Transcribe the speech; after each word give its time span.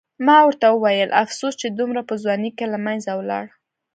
ما 0.25 0.37
ورته 0.43 0.67
وویل: 0.69 1.09
افسوس 1.23 1.53
چې 1.61 1.67
دومره 1.69 2.01
په 2.09 2.13
ځوانۍ 2.23 2.51
کې 2.57 2.65
له 2.73 2.77
منځه 2.85 3.11
ولاړ. 3.19 3.45